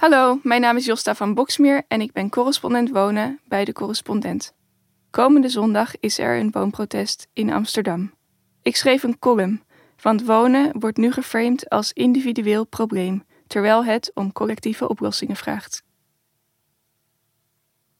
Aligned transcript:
Hallo, 0.00 0.40
mijn 0.42 0.60
naam 0.60 0.76
is 0.76 0.84
Josta 0.84 1.14
van 1.14 1.34
Boksmeer 1.34 1.84
en 1.88 2.00
ik 2.00 2.12
ben 2.12 2.30
correspondent 2.30 2.90
wonen 2.90 3.40
bij 3.44 3.64
de 3.64 3.72
correspondent. 3.72 4.54
Komende 5.10 5.48
zondag 5.48 5.98
is 5.98 6.18
er 6.18 6.38
een 6.38 6.50
woonprotest 6.50 7.28
in 7.32 7.52
Amsterdam. 7.52 8.14
Ik 8.62 8.76
schreef 8.76 9.02
een 9.02 9.18
column, 9.18 9.62
want 10.02 10.24
wonen 10.24 10.78
wordt 10.78 10.96
nu 10.96 11.12
geframed 11.12 11.68
als 11.68 11.92
individueel 11.92 12.66
probleem, 12.66 13.24
terwijl 13.46 13.84
het 13.84 14.10
om 14.14 14.32
collectieve 14.32 14.88
oplossingen 14.88 15.36
vraagt. 15.36 15.82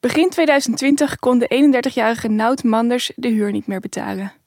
Begin 0.00 0.30
2020 0.30 1.16
kon 1.16 1.38
de 1.38 1.78
31-jarige 1.90 2.28
Nout 2.28 2.62
Manders 2.62 3.12
de 3.16 3.28
huur 3.28 3.50
niet 3.50 3.66
meer 3.66 3.80
betalen. 3.80 4.39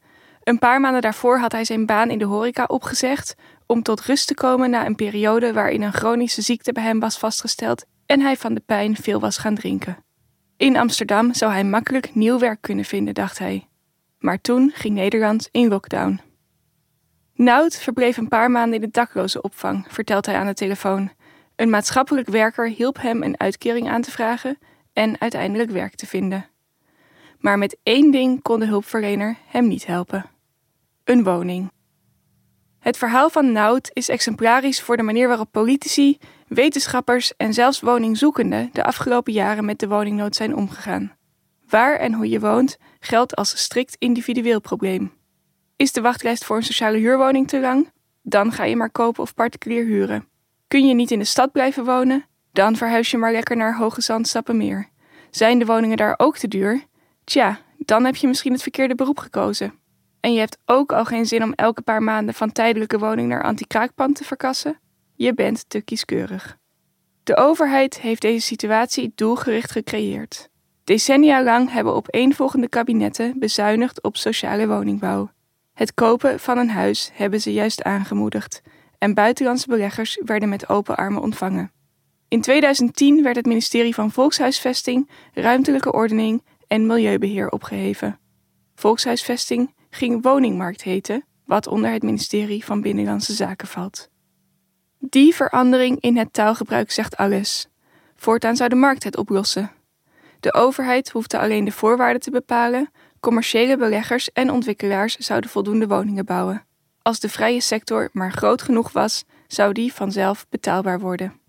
Een 0.44 0.60
paar 0.60 0.80
maanden 0.80 1.02
daarvoor 1.02 1.40
had 1.40 1.52
hij 1.52 1.66
zijn 1.66 1.86
baan 1.86 2.10
in 2.10 2.18
de 2.18 2.26
horeca 2.26 2.64
opgezegd 2.66 3.36
om 3.66 3.84
tot 3.84 4.02
rust 4.02 4.28
te 4.28 4.34
komen 4.34 4.70
na 4.70 4.86
een 4.86 4.96
periode 4.96 5.54
waarin 5.54 5.82
een 5.82 5.94
chronische 5.94 6.42
ziekte 6.42 6.72
bij 6.72 6.84
hem 6.84 7.00
was 7.00 7.18
vastgesteld 7.18 7.86
en 8.06 8.20
hij 8.20 8.38
van 8.38 8.54
de 8.54 8.62
pijn 8.66 8.96
veel 8.96 9.20
was 9.20 9.38
gaan 9.38 9.56
drinken. 9.56 9.98
In 10.58 10.78
Amsterdam 10.78 11.34
zou 11.34 11.52
hij 11.52 11.64
makkelijk 11.64 12.16
nieuw 12.16 12.40
werk 12.40 12.62
kunnen 12.62 12.86
vinden, 12.86 13.14
dacht 13.14 13.40
hij. 13.40 13.68
Maar 14.20 14.42
toen 14.42 14.72
ging 14.74 14.96
Nederland 14.96 15.50
in 15.52 15.68
lockdown. 15.68 16.20
Nout 17.34 17.78
verbleef 17.78 18.18
een 18.18 18.28
paar 18.28 18.52
maanden 18.52 18.76
in 18.76 18.82
de 18.82 18.92
daklozenopvang, 18.92 19.86
vertelt 19.90 20.26
hij 20.26 20.36
aan 20.36 20.46
de 20.46 20.54
telefoon. 20.54 21.12
Een 21.56 21.70
maatschappelijk 21.70 22.28
werker 22.28 22.70
hielp 22.70 23.02
hem 23.02 23.24
een 23.24 23.40
uitkering 23.40 23.90
aan 23.90 24.02
te 24.02 24.12
vragen 24.12 24.58
en 24.94 25.22
uiteindelijk 25.22 25.72
werk 25.72 25.96
te 25.96 26.08
vinden. 26.08 26.50
Maar 27.40 27.58
met 27.58 27.78
één 27.84 28.12
ding 28.12 28.42
kon 28.42 28.60
de 28.60 28.66
hulpverlener 28.66 29.38
hem 29.48 29.68
niet 29.68 29.86
helpen: 29.86 30.26
een 31.04 31.24
woning. 31.24 31.72
Het 32.80 32.98
verhaal 32.98 33.30
van 33.30 33.52
Nout 33.52 33.90
is 33.94 34.10
exemplarisch 34.10 34.82
voor 34.82 34.98
de 34.98 35.04
manier 35.04 35.28
waarop 35.28 35.52
politici, 35.52 36.18
wetenschappers 36.48 37.36
en 37.38 37.54
zelfs 37.54 37.80
woningzoekenden 37.80 38.70
de 38.74 38.84
afgelopen 38.84 39.34
jaren 39.34 39.66
met 39.66 39.80
de 39.80 39.88
woningnood 39.88 40.36
zijn 40.36 40.56
omgegaan. 40.56 41.16
Waar 41.70 41.96
en 41.96 42.14
hoe 42.14 42.30
je 42.30 42.40
woont 42.40 42.78
geldt 43.00 43.36
als 43.36 43.62
strikt 43.62 43.96
individueel 44.00 44.62
probleem. 44.62 45.12
Is 45.76 45.92
de 45.92 46.02
wachtlijst 46.02 46.46
voor 46.46 46.56
een 46.56 46.64
sociale 46.64 46.98
huurwoning 46.98 47.48
te 47.48 47.60
lang? 47.60 47.92
Dan 48.22 48.52
ga 48.52 48.64
je 48.64 48.76
maar 48.76 48.92
kopen 48.92 49.24
of 49.24 49.34
particulier 49.34 49.86
huren. 49.86 50.28
Kun 50.68 50.88
je 50.88 50.94
niet 50.94 51.12
in 51.12 51.20
de 51.20 51.26
stad 51.26 51.52
blijven 51.52 51.86
wonen? 51.86 52.26
Dan 52.52 52.76
verhuis 52.76 53.12
je 53.12 53.18
maar 53.18 53.32
lekker 53.32 53.58
naar 53.58 53.78
Hoge 53.78 54.02
Zand 54.02 54.48
meer. 54.48 54.90
Zijn 55.30 55.60
de 55.60 55.66
woningen 55.66 55.98
daar 55.98 56.14
ook 56.18 56.38
te 56.38 56.48
duur? 56.48 56.86
Tja, 57.24 57.60
dan 57.78 58.06
heb 58.06 58.16
je 58.16 58.28
misschien 58.28 58.52
het 58.52 58.62
verkeerde 58.62 58.96
beroep 58.96 59.20
gekozen. 59.20 59.82
En 60.24 60.34
je 60.34 60.40
hebt 60.40 60.58
ook 60.66 60.92
al 60.92 61.06
geen 61.06 61.26
zin 61.26 61.44
om 61.44 61.54
elke 61.54 61.82
paar 61.82 62.04
maanden 62.04 62.34
van 62.34 62.52
tijdelijke 62.52 63.00
woning 63.00 63.28
naar 63.28 63.44
anti-kraakpand 63.44 64.16
te 64.16 64.24
verkassen? 64.24 64.80
Je 65.16 65.34
bent 65.34 65.70
te 65.70 65.82
kieskeurig. 65.82 66.58
De 67.24 67.38
overheid 67.38 68.00
heeft 68.00 68.22
deze 68.22 68.46
situatie 68.46 69.12
doelgericht 69.16 69.72
gecreëerd. 69.72 70.50
Decennia 70.84 71.44
lang 71.44 71.72
hebben 71.72 71.94
opeenvolgende 71.94 72.68
kabinetten 72.70 73.40
bezuinigd 73.40 74.04
op 74.04 74.18
sociale 74.18 74.68
woningbouw. 74.68 75.32
Het 75.74 75.94
kopen 75.94 76.40
van 76.40 76.58
een 76.58 76.70
huis 76.70 77.10
hebben 77.14 77.42
ze 77.42 77.54
juist 77.54 77.84
aangemoedigd 77.84 78.62
en 78.98 79.14
buitenlandse 79.14 79.68
beleggers 79.68 80.20
werden 80.26 80.50
met 80.50 80.70
open 80.70 80.98
armen 80.98 81.22
ontvangen. 81.22 81.72
In 82.28 82.42
2010 82.42 83.24
werd 83.24 83.36
het 83.36 83.46
ministerie 83.46 83.94
van 83.94 84.12
Volkshuisvesting, 84.12 85.10
Ruimtelijke 85.34 85.94
Ordening 85.94 86.44
en 86.68 86.86
Milieubeheer 86.86 87.50
opgeheven. 87.50 88.20
Volkshuisvesting 88.76 89.74
ging 89.94 90.24
woningmarkt 90.24 90.82
heten, 90.82 91.26
wat 91.46 91.68
onder 91.68 91.92
het 91.92 92.04
ministerie 92.04 92.66
van 92.66 92.82
Binnenlandse 92.82 93.34
Zaken 93.34 93.68
valt. 93.68 94.10
Die 95.00 95.36
verandering 95.36 96.00
in 96.00 96.18
het 96.18 96.34
taalgebruik 96.34 96.92
zegt 96.92 97.18
alles. 97.18 97.68
Voortaan 98.16 98.56
zou 98.56 98.70
de 98.70 98.76
markt 98.76 99.04
het 99.04 99.18
oplossen. 99.18 99.72
De 100.40 100.54
overheid 100.54 101.10
hoefde 101.10 101.40
alleen 101.40 101.66
de 101.66 101.72
voorwaarden 101.72 102.22
te 102.22 102.32
bepalen, 102.32 102.92
commerciële 103.20 103.78
beleggers 103.78 104.32
en 104.32 104.52
ontwikkelaars 104.52 105.18
zouden 105.18 105.50
voldoende 105.50 105.88
woningen 105.88 106.26
bouwen. 106.26 106.66
Als 107.02 107.20
de 107.20 107.30
vrije 107.30 107.62
sector 107.62 108.10
maar 108.12 108.32
groot 108.32 108.62
genoeg 108.62 108.92
was, 108.92 109.24
zou 109.48 109.74
die 109.74 109.94
vanzelf 109.94 110.46
betaalbaar 110.50 111.00
worden. 111.00 111.40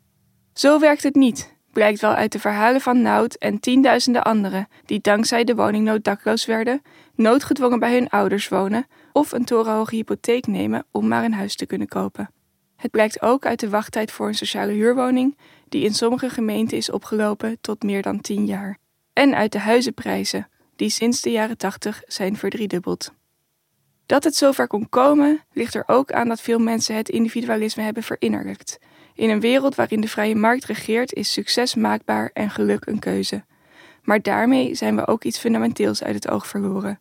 Zo 0.53 0.79
werkt 0.79 1.03
het 1.03 1.15
niet, 1.15 1.54
blijkt 1.75 2.01
wel 2.01 2.15
uit 2.15 2.33
de 2.33 2.39
verhalen 2.39 2.81
van 2.81 3.03
Nout 3.03 3.35
en 3.35 3.61
tienduizenden 3.61 4.23
anderen 4.23 4.69
die 4.85 5.01
dankzij 5.01 5.45
de 5.45 5.55
woningnood 5.55 6.05
dakloos 6.05 6.47
werden, 6.47 6.83
noodgedwongen 7.15 7.79
bij 7.79 7.93
hun 7.93 8.09
ouders 8.09 8.49
wonen 8.49 8.87
of 9.13 9.33
een 9.33 9.45
torenhoge 9.45 9.95
hypotheek 9.95 10.47
nemen 10.47 10.87
om 10.91 11.09
maar 11.09 11.25
een 11.25 11.35
huis 11.35 11.57
te 11.57 11.67
kunnen 11.67 11.89
kopen. 11.89 12.31
Het 12.77 12.91
blijkt 12.91 13.23
ook 13.23 13.47
uit 13.47 13.61
de 13.61 13.69
wachttijd 13.69 14.11
voor 14.11 14.29
een 14.29 14.35
sociale 14.35 14.73
huurwoning, 14.73 15.39
die 15.69 15.85
in 15.85 15.95
sommige 15.95 16.29
gemeenten 16.29 16.77
is 16.77 16.91
opgelopen 16.91 17.59
tot 17.61 17.83
meer 17.83 18.03
dan 18.03 18.21
10 18.21 18.47
jaar. 18.47 18.79
En 19.13 19.35
uit 19.35 19.53
de 19.53 19.59
huizenprijzen, 19.59 20.49
die 20.77 20.89
sinds 20.89 21.21
de 21.21 21.31
jaren 21.31 21.57
80 21.57 22.03
zijn 22.07 22.37
verdriedubbeld. 22.37 23.13
Dat 24.07 24.25
het 24.25 24.37
zover 24.37 24.67
kon 24.67 24.89
komen, 24.89 25.45
ligt 25.53 25.75
er 25.75 25.85
ook 25.87 26.13
aan 26.13 26.29
dat 26.29 26.41
veel 26.41 26.59
mensen 26.59 26.97
het 26.97 27.09
individualisme 27.09 27.83
hebben 27.83 28.03
verinnerlijkt. 28.03 28.79
In 29.15 29.31
een 29.31 29.41
wereld 29.41 29.75
waarin 29.75 30.01
de 30.01 30.09
vrije 30.09 30.35
markt 30.35 30.65
regeert, 30.65 31.13
is 31.13 31.33
succes 31.33 31.75
maakbaar 31.75 32.31
en 32.33 32.51
geluk 32.51 32.87
een 32.87 32.99
keuze. 32.99 33.45
Maar 34.03 34.23
daarmee 34.23 34.75
zijn 34.75 34.97
we 34.97 35.07
ook 35.07 35.25
iets 35.25 35.39
fundamenteels 35.39 36.03
uit 36.03 36.15
het 36.15 36.29
oog 36.29 36.47
verloren. 36.47 37.01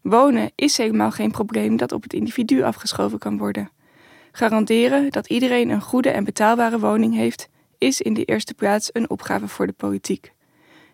Wonen 0.00 0.52
is 0.54 0.76
helemaal 0.76 1.10
geen 1.10 1.30
probleem 1.30 1.76
dat 1.76 1.92
op 1.92 2.02
het 2.02 2.12
individu 2.12 2.62
afgeschoven 2.62 3.18
kan 3.18 3.38
worden. 3.38 3.70
Garanderen 4.32 5.10
dat 5.10 5.28
iedereen 5.28 5.68
een 5.68 5.80
goede 5.80 6.10
en 6.10 6.24
betaalbare 6.24 6.78
woning 6.78 7.14
heeft, 7.14 7.48
is 7.78 8.00
in 8.00 8.14
de 8.14 8.24
eerste 8.24 8.54
plaats 8.54 8.90
een 8.92 9.10
opgave 9.10 9.48
voor 9.48 9.66
de 9.66 9.72
politiek. 9.72 10.32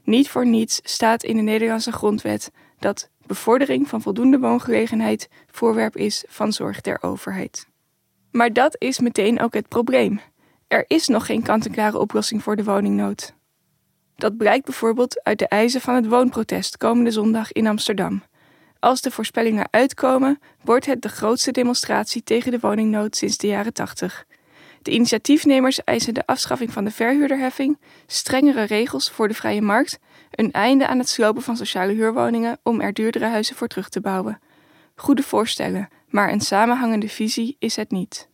Niet 0.02 0.28
voor 0.28 0.46
niets 0.46 0.80
staat 0.82 1.22
in 1.22 1.36
de 1.36 1.42
Nederlandse 1.42 1.92
grondwet 1.92 2.50
dat 2.78 3.10
bevordering 3.26 3.88
van 3.88 4.02
voldoende 4.02 4.38
woongelegenheid 4.38 5.28
voorwerp 5.50 5.96
is 5.96 6.24
van 6.28 6.52
zorg 6.52 6.80
der 6.80 7.02
overheid. 7.02 7.66
Maar 8.30 8.52
dat 8.52 8.76
is 8.78 8.98
meteen 8.98 9.40
ook 9.40 9.54
het 9.54 9.68
probleem. 9.68 10.20
Er 10.68 10.84
is 10.86 11.06
nog 11.06 11.26
geen 11.26 11.42
kant-en-klare 11.42 11.98
oplossing 11.98 12.42
voor 12.42 12.56
de 12.56 12.64
woningnood. 12.64 13.34
Dat 14.16 14.36
blijkt 14.36 14.64
bijvoorbeeld 14.64 15.24
uit 15.24 15.38
de 15.38 15.48
eisen 15.48 15.80
van 15.80 15.94
het 15.94 16.06
woonprotest 16.06 16.76
komende 16.76 17.10
zondag 17.10 17.52
in 17.52 17.66
Amsterdam. 17.66 18.22
Als 18.78 19.00
de 19.00 19.10
voorspellingen 19.10 19.68
uitkomen, 19.70 20.38
wordt 20.62 20.86
het 20.86 21.02
de 21.02 21.08
grootste 21.08 21.50
demonstratie 21.50 22.22
tegen 22.22 22.50
de 22.50 22.58
woningnood 22.60 23.16
sinds 23.16 23.36
de 23.36 23.46
jaren 23.46 23.72
80. 23.72 24.24
De 24.82 24.90
initiatiefnemers 24.90 25.84
eisen 25.84 26.14
de 26.14 26.26
afschaffing 26.26 26.72
van 26.72 26.84
de 26.84 26.90
verhuurderheffing, 26.90 27.78
strengere 28.06 28.62
regels 28.62 29.10
voor 29.10 29.28
de 29.28 29.34
vrije 29.34 29.62
markt, 29.62 29.98
een 30.30 30.52
einde 30.52 30.86
aan 30.86 30.98
het 30.98 31.08
slopen 31.08 31.42
van 31.42 31.56
sociale 31.56 31.92
huurwoningen 31.92 32.58
om 32.62 32.80
er 32.80 32.92
duurdere 32.92 33.26
huizen 33.26 33.56
voor 33.56 33.68
terug 33.68 33.88
te 33.88 34.00
bouwen. 34.00 34.40
Goede 34.94 35.22
voorstellen, 35.22 35.88
maar 36.08 36.32
een 36.32 36.40
samenhangende 36.40 37.08
visie 37.08 37.56
is 37.58 37.76
het 37.76 37.90
niet. 37.90 38.28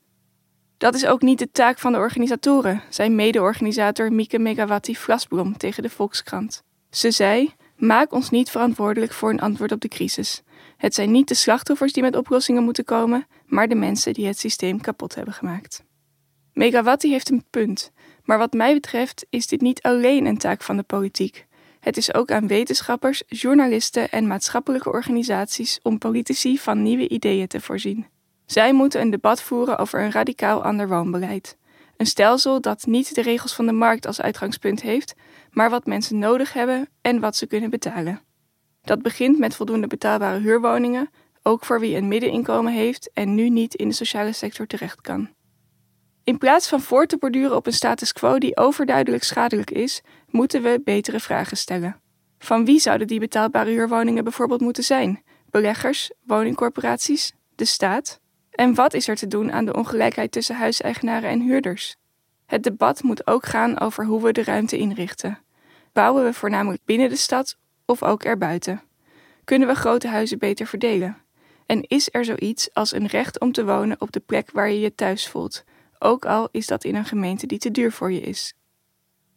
Dat 0.79 0.95
is 0.95 1.07
ook 1.07 1.23
niet 1.23 1.39
de 1.39 1.51
taak 1.51 1.79
van 1.79 1.93
de 1.93 1.99
organisatoren, 1.99 2.83
zei 2.89 3.09
mede-organisator 3.09 4.12
Mieke 4.12 4.39
Megawati 4.39 4.97
Vlasblom 4.97 5.57
tegen 5.57 5.83
de 5.83 5.91
Volkskrant. 5.91 6.62
Ze 6.91 7.11
zei: 7.11 7.55
Maak 7.77 8.12
ons 8.12 8.31
niet 8.31 8.51
verantwoordelijk 8.51 9.12
voor 9.12 9.31
een 9.31 9.41
antwoord 9.41 9.73
op 9.73 9.81
de 9.81 9.89
crisis. 9.89 10.43
Het 10.77 10.95
zijn 10.95 11.11
niet 11.11 11.29
de 11.29 11.35
slachtoffers 11.35 11.93
die 11.93 12.03
met 12.03 12.17
oplossingen 12.17 12.62
moeten 12.62 12.85
komen, 12.85 13.27
maar 13.47 13.69
de 13.69 13.75
mensen 13.75 14.12
die 14.12 14.27
het 14.27 14.39
systeem 14.39 14.81
kapot 14.81 15.15
hebben 15.15 15.35
gemaakt. 15.35 15.85
Megawati 16.53 17.11
heeft 17.11 17.31
een 17.31 17.45
punt, 17.51 17.93
maar 18.25 18.39
wat 18.39 18.53
mij 18.53 18.75
betreft 18.75 19.27
is 19.31 19.47
dit 19.47 19.61
niet 19.61 19.83
alleen 19.83 20.27
een 20.27 20.39
taak 20.39 20.62
van 20.62 20.77
de 20.77 20.83
politiek. 20.83 21.47
Het 21.81 21.97
is 21.97 22.15
ook 22.15 22.31
aan 22.31 22.47
wetenschappers, 22.47 23.23
journalisten 23.27 24.11
en 24.11 24.27
maatschappelijke 24.27 24.93
organisaties 24.93 25.79
om 25.83 25.99
politici 25.99 26.59
van 26.59 26.83
nieuwe 26.83 27.09
ideeën 27.09 27.47
te 27.47 27.61
voorzien. 27.61 28.06
Zij 28.47 28.72
moeten 28.72 29.00
een 29.00 29.10
debat 29.10 29.43
voeren 29.43 29.78
over 29.78 30.00
een 30.00 30.12
radicaal 30.12 30.65
ander 30.65 30.88
woonbeleid. 30.88 31.56
Een 31.97 32.06
stelsel 32.06 32.60
dat 32.60 32.87
niet 32.87 33.15
de 33.15 33.22
regels 33.22 33.55
van 33.55 33.66
de 33.66 33.72
markt 33.72 34.06
als 34.06 34.21
uitgangspunt 34.21 34.82
heeft, 34.82 35.15
maar 35.50 35.70
wat 35.70 35.87
mensen 35.87 36.19
nodig 36.19 36.52
hebben 36.52 36.88
en 37.00 37.20
wat 37.20 37.37
ze 37.37 37.46
kunnen 37.46 37.70
betalen. 37.70 38.20
Dat 38.82 39.02
begint 39.02 39.38
met 39.38 39.55
voldoende 39.55 39.87
betaalbare 39.87 40.38
huurwoningen, 40.38 41.11
ook 41.43 41.64
voor 41.64 41.81
wie 41.81 41.96
een 41.96 42.08
middeninkomen 42.08 42.73
heeft 42.73 43.11
en 43.12 43.35
nu 43.35 43.49
niet 43.49 43.75
in 43.75 43.88
de 43.88 43.94
sociale 43.94 44.32
sector 44.32 44.67
terecht 44.67 45.00
kan. 45.00 45.29
In 46.25 46.38
plaats 46.38 46.69
van 46.69 46.81
voor 46.81 47.06
te 47.06 47.17
borduren 47.17 47.56
op 47.56 47.67
een 47.67 47.73
status 47.73 48.12
quo 48.12 48.38
die 48.38 48.56
overduidelijk 48.56 49.23
schadelijk 49.23 49.70
is, 49.70 50.02
moeten 50.26 50.62
we 50.62 50.81
betere 50.85 51.20
vragen 51.20 51.56
stellen. 51.56 52.00
Van 52.38 52.64
wie 52.64 52.81
zouden 52.81 53.06
die 53.06 53.20
betaalbare 53.20 53.70
huurwoningen 53.70 54.25
bijvoorbeeld 54.25 54.61
moeten 54.61 54.85
zijn? 54.85 55.23
Beleggers, 55.50 56.11
woningcorporaties, 56.23 57.32
de 57.55 57.64
staat? 57.64 58.20
En 58.55 58.75
wat 58.75 58.95
is 58.95 59.09
er 59.09 59.17
te 59.17 59.29
doen 59.29 59.53
aan 59.53 59.65
de 59.65 59.75
ongelijkheid 59.75 60.33
tussen 60.33 60.56
huiseigenaren 60.56 61.31
en 61.31 61.41
huurders? 61.41 61.97
Het 62.47 62.62
debat 62.62 63.03
moet 63.03 63.27
ook 63.27 63.47
gaan 63.47 63.81
over 63.81 64.06
hoe 64.06 64.23
we 64.23 64.33
de 64.33 64.45
ruimte 64.45 64.77
inrichten. 64.77 65.39
Bouwen 65.93 66.25
we 66.25 66.33
voornamelijk 66.33 66.83
binnen 66.85 67.09
de 67.09 67.17
stad 67.17 67.56
of 67.85 68.03
ook 68.03 68.23
erbuiten? 68.23 68.83
Kunnen 69.45 69.69
we 69.69 69.75
grote 69.75 70.09
huizen 70.09 70.39
beter 70.39 70.67
verdelen? 70.67 71.17
En 71.67 71.83
is 71.83 72.09
er 72.12 72.25
zoiets 72.25 72.75
als 72.75 72.93
een 72.93 73.06
recht 73.06 73.41
om 73.41 73.53
te 73.53 73.65
wonen 73.65 74.01
op 74.01 74.12
de 74.12 74.21
plek 74.21 74.51
waar 74.51 74.71
je 74.71 74.81
je 74.81 74.95
thuis 74.95 75.29
voelt, 75.29 75.65
ook 75.99 76.25
al 76.25 76.49
is 76.50 76.67
dat 76.67 76.85
in 76.85 76.95
een 76.95 77.05
gemeente 77.05 77.47
die 77.47 77.59
te 77.59 77.71
duur 77.71 77.93
voor 77.93 78.12
je 78.12 78.21
is? 78.21 78.55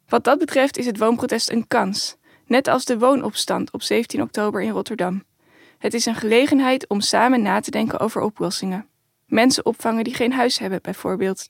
Wat 0.07 0.23
dat 0.23 0.39
betreft 0.39 0.77
is 0.77 0.85
het 0.85 0.97
woonprotest 0.97 1.51
een 1.51 1.67
kans, 1.67 2.17
net 2.45 2.67
als 2.67 2.85
de 2.85 2.99
woonopstand 2.99 3.71
op 3.71 3.81
17 3.81 4.21
oktober 4.21 4.61
in 4.61 4.71
Rotterdam. 4.71 5.23
Het 5.77 5.93
is 5.93 6.05
een 6.05 6.15
gelegenheid 6.15 6.87
om 6.87 7.01
samen 7.01 7.41
na 7.41 7.59
te 7.59 7.71
denken 7.71 7.99
over 7.99 8.21
oplossingen. 8.21 8.87
Mensen 9.27 9.65
opvangen 9.65 10.03
die 10.03 10.13
geen 10.13 10.33
huis 10.33 10.59
hebben, 10.59 10.81
bijvoorbeeld. 10.81 11.49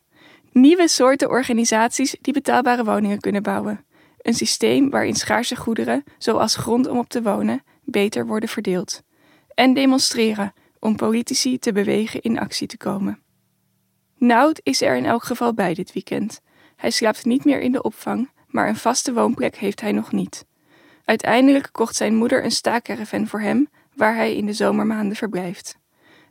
Nieuwe 0.52 0.88
soorten 0.88 1.30
organisaties 1.30 2.16
die 2.22 2.34
betaalbare 2.34 2.84
woningen 2.84 3.20
kunnen 3.20 3.44
bouwen. 3.44 3.86
Een 4.18 4.34
systeem 4.34 4.90
waarin 4.90 5.16
schaarse 5.16 5.56
goederen, 5.56 6.04
zoals 6.18 6.56
grond 6.56 6.88
om 6.88 6.98
op 6.98 7.10
te 7.10 7.22
wonen, 7.22 7.64
beter 7.84 8.26
worden 8.26 8.50
verdeeld. 8.50 9.02
En 9.54 9.74
demonstreren 9.74 10.54
om 10.80 10.96
politici 10.96 11.60
te 11.60 11.72
bewegen 11.72 12.22
in 12.22 12.40
actie 12.40 12.68
te 12.68 12.78
komen. 12.78 13.20
Nout 14.18 14.60
is 14.64 14.82
er 14.82 14.96
in 14.96 15.06
elk 15.06 15.24
geval 15.24 15.54
bij 15.54 15.74
dit 15.74 15.94
weekend. 15.94 16.42
Hij 16.76 16.92
slaapt 16.92 17.26
niet 17.26 17.46
meer 17.46 17.60
in 17.60 17.72
de 17.72 17.82
opvang, 17.82 18.32
maar 18.48 18.68
een 18.68 18.76
vaste 18.76 19.14
woonplek 19.14 19.56
heeft 19.56 19.82
hij 19.82 19.92
nog 19.92 20.12
niet. 20.12 20.46
Uiteindelijk 21.06 21.70
kocht 21.72 21.96
zijn 21.96 22.16
moeder 22.16 22.44
een 22.44 22.52
staakerven 22.52 23.28
voor 23.28 23.42
hem, 23.42 23.70
waar 23.96 24.16
hij 24.16 24.36
in 24.36 24.46
de 24.46 24.54
zomermaanden 24.54 25.16
verblijft. 25.16 25.78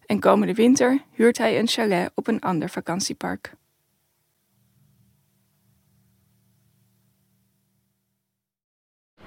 En 0.07 0.21
komende 0.21 0.55
winter 0.55 1.03
huurt 1.13 1.39
hij 1.39 1.59
een 1.59 1.69
chalet 1.69 2.11
op 2.15 2.27
een 2.27 2.41
ander 2.41 2.69
vakantiepark. 2.69 3.53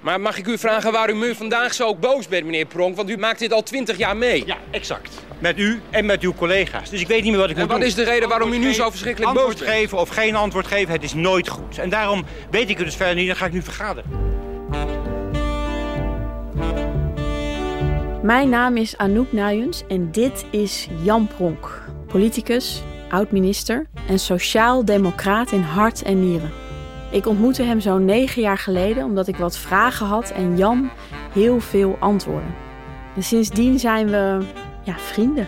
Maar 0.00 0.20
mag 0.20 0.38
ik 0.38 0.46
u 0.46 0.58
vragen 0.58 0.92
waarom 0.92 1.22
u 1.22 1.34
vandaag 1.34 1.74
zo 1.74 1.94
boos 1.94 2.28
bent, 2.28 2.44
meneer 2.44 2.66
Pronk? 2.66 2.96
Want 2.96 3.10
u 3.10 3.16
maakt 3.16 3.38
dit 3.38 3.52
al 3.52 3.62
twintig 3.62 3.96
jaar 3.96 4.16
mee. 4.16 4.46
Ja, 4.46 4.56
exact. 4.70 5.14
Met 5.38 5.58
u 5.58 5.80
en 5.90 6.06
met 6.06 6.22
uw 6.22 6.34
collega's. 6.34 6.90
Dus 6.90 7.00
ik 7.00 7.06
weet 7.06 7.22
niet 7.22 7.30
meer 7.30 7.40
wat 7.40 7.50
ik 7.50 7.54
en 7.56 7.60
moet 7.60 7.70
wat 7.70 7.80
doen. 7.80 7.88
is 7.88 7.94
de 7.94 8.04
reden 8.04 8.28
waarom 8.28 8.52
u 8.52 8.58
nu 8.58 8.72
zo 8.72 8.90
verschrikkelijk 8.90 9.32
boos 9.32 9.42
Antwoord 9.42 9.64
bent? 9.64 9.78
geven 9.78 9.98
of 9.98 10.08
geen 10.08 10.36
antwoord 10.36 10.66
geven, 10.66 10.92
het 10.92 11.02
is 11.02 11.14
nooit 11.14 11.48
goed. 11.48 11.78
En 11.78 11.88
daarom 11.88 12.24
weet 12.50 12.68
ik 12.68 12.76
het 12.76 12.86
dus 12.86 12.96
verder 12.96 13.14
niet, 13.14 13.26
dan 13.26 13.36
ga 13.36 13.46
ik 13.46 13.52
nu 13.52 13.62
vergaderen. 13.62 14.29
Mijn 18.22 18.48
naam 18.48 18.76
is 18.76 18.96
Anouk 18.96 19.32
Nuyens 19.32 19.82
en 19.88 20.10
dit 20.10 20.46
is 20.50 20.88
Jan 21.02 21.26
Pronk, 21.36 21.82
politicus, 22.06 22.82
oud-minister 23.08 23.86
en 24.08 24.18
sociaal-democraat 24.18 25.52
in 25.52 25.60
hart 25.60 26.02
en 26.02 26.20
nieren. 26.20 26.50
Ik 27.10 27.26
ontmoette 27.26 27.62
hem 27.62 27.80
zo'n 27.80 28.04
negen 28.04 28.42
jaar 28.42 28.58
geleden 28.58 29.04
omdat 29.04 29.26
ik 29.26 29.36
wat 29.36 29.58
vragen 29.58 30.06
had 30.06 30.30
en 30.30 30.56
Jan 30.56 30.90
heel 31.32 31.60
veel 31.60 31.96
antwoorden. 32.00 32.54
En 33.16 33.22
sindsdien 33.22 33.78
zijn 33.78 34.06
we 34.06 34.38
ja, 34.84 34.98
vrienden. 34.98 35.46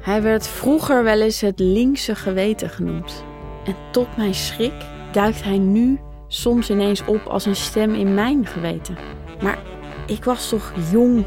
Hij 0.00 0.22
werd 0.22 0.48
vroeger 0.48 1.04
wel 1.04 1.20
eens 1.20 1.40
het 1.40 1.58
linkse 1.58 2.14
geweten 2.14 2.70
genoemd. 2.70 3.24
En 3.64 3.76
tot 3.90 4.16
mijn 4.16 4.34
schrik 4.34 4.74
duikt 5.12 5.42
hij 5.42 5.58
nu 5.58 6.00
soms 6.28 6.70
ineens 6.70 7.04
op 7.04 7.26
als 7.26 7.46
een 7.46 7.56
stem 7.56 7.94
in 7.94 8.14
mijn 8.14 8.46
geweten. 8.46 8.96
Maar 9.42 9.58
ik 10.06 10.24
was 10.24 10.48
toch 10.48 10.72
jong, 10.90 11.24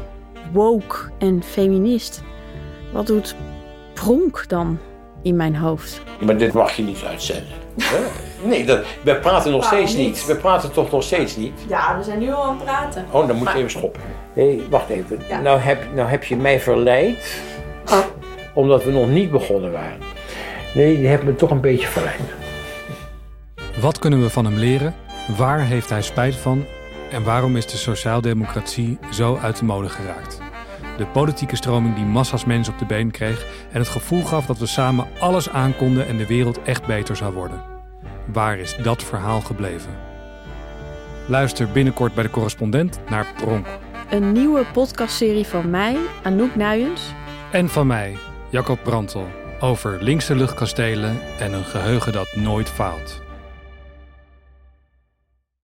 woke 0.54 0.96
en 1.18 1.42
feminist. 1.42 2.22
Wat 2.92 3.06
doet 3.06 3.34
pronk 3.94 4.44
dan 4.48 4.78
in 5.22 5.36
mijn 5.36 5.56
hoofd? 5.56 6.00
Maar 6.20 6.36
dit 6.36 6.52
mag 6.52 6.76
je 6.76 6.82
niet 6.82 7.02
uitzenden. 7.08 7.52
hè? 7.80 7.98
Nee, 8.48 8.64
dat, 8.66 8.84
we 9.02 9.14
praten 9.16 9.50
nog 9.50 9.60
Waarom 9.70 9.86
steeds 9.86 9.98
niet. 9.98 10.06
niet? 10.08 10.26
We 10.26 10.36
praten 10.36 10.72
toch 10.72 10.90
nog 10.90 11.02
steeds 11.02 11.36
niet? 11.36 11.52
Ja, 11.68 11.96
we 11.98 12.04
zijn 12.04 12.18
nu 12.18 12.32
al 12.32 12.42
aan 12.44 12.54
het 12.54 12.64
praten. 12.64 13.06
Oh, 13.10 13.26
dan 13.26 13.36
moet 13.36 13.48
je 13.52 13.58
even 13.58 13.70
stoppen. 13.70 14.00
Nee, 14.34 14.62
wacht 14.70 14.88
even. 14.88 15.18
Ja. 15.28 15.40
Nou, 15.40 15.58
heb, 15.58 15.82
nou 15.94 16.08
heb 16.08 16.24
je 16.24 16.36
mij 16.36 16.60
verleid, 16.60 17.42
omdat 18.54 18.84
we 18.84 18.90
nog 18.90 19.08
niet 19.08 19.30
begonnen 19.30 19.72
waren. 19.72 19.98
Nee, 20.74 21.00
je 21.00 21.06
hebt 21.06 21.22
me 21.24 21.34
toch 21.34 21.50
een 21.50 21.60
beetje 21.60 21.86
verleid. 21.86 22.20
Wat 23.80 23.98
kunnen 23.98 24.22
we 24.22 24.30
van 24.30 24.44
hem 24.44 24.54
leren? 24.56 24.94
Waar 25.36 25.60
heeft 25.60 25.90
hij 25.90 26.02
spijt 26.02 26.36
van? 26.36 26.64
En 27.10 27.24
waarom 27.24 27.56
is 27.56 27.66
de 27.66 27.76
sociaaldemocratie 27.76 28.98
zo 29.12 29.38
uit 29.42 29.58
de 29.58 29.64
mode 29.64 29.88
geraakt? 29.88 30.40
De 30.96 31.06
politieke 31.06 31.56
stroming 31.56 31.94
die 31.94 32.04
massa's 32.04 32.44
mensen 32.44 32.72
op 32.72 32.78
de 32.78 32.84
been 32.84 33.10
kreeg 33.10 33.46
en 33.72 33.78
het 33.78 33.88
gevoel 33.88 34.22
gaf 34.22 34.46
dat 34.46 34.58
we 34.58 34.66
samen 34.66 35.06
alles 35.18 35.48
aankonden 35.48 36.06
en 36.06 36.16
de 36.16 36.26
wereld 36.26 36.62
echt 36.62 36.86
beter 36.86 37.16
zou 37.16 37.34
worden. 37.34 37.62
Waar 38.32 38.58
is 38.58 38.76
dat 38.82 39.02
verhaal 39.02 39.40
gebleven? 39.40 39.90
Luister 41.26 41.68
binnenkort 41.68 42.14
bij 42.14 42.22
de 42.22 42.30
correspondent 42.30 43.00
naar 43.08 43.26
Pronk. 43.36 43.66
Een 44.10 44.32
nieuwe 44.32 44.64
podcastserie 44.72 45.46
van 45.46 45.70
mij, 45.70 45.96
Anouk 46.22 46.54
Nuyens. 46.54 47.12
En 47.50 47.68
van 47.68 47.86
mij, 47.86 48.16
Jacob 48.50 48.78
Brantel, 48.82 49.26
over 49.60 50.02
linkse 50.02 50.34
luchtkastelen 50.34 51.18
en 51.38 51.52
een 51.52 51.64
geheugen 51.64 52.12
dat 52.12 52.34
nooit 52.34 52.68
faalt. 52.68 53.23